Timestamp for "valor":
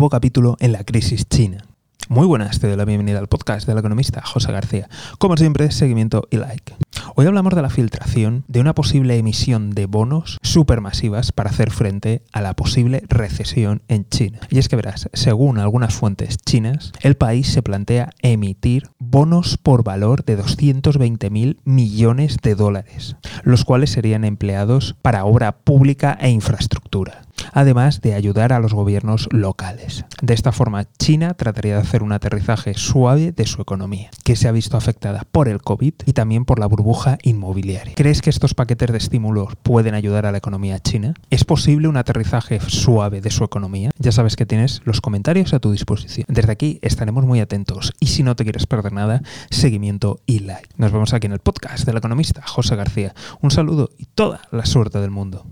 19.84-20.24